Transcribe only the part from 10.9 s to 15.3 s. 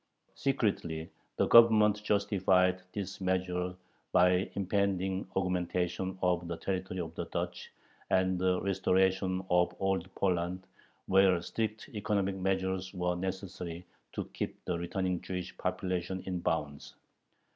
where strict economic measures were necessary to keep the returning